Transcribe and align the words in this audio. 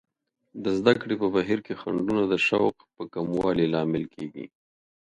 د 0.63 0.65
زده 0.79 0.93
کړې 1.01 1.15
په 1.21 1.27
بهیر 1.35 1.59
کې 1.65 1.79
خنډونه 1.81 2.23
د 2.27 2.33
شوق 2.47 2.75
په 2.95 3.03
کموالي 3.13 3.65
لامل 3.73 4.03
کیږي. 4.15 4.45